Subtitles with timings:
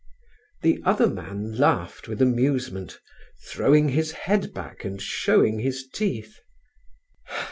[0.63, 2.99] The other man laughed with amusement,
[3.51, 6.39] throwing his head back and showing his teeth.